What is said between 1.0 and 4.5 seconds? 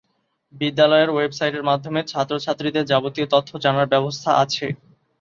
web সাইটের মাধ্যমে ছাত্র-ছাত্রীদের যাবতীয় তথ্য জানার ব্যবস্থা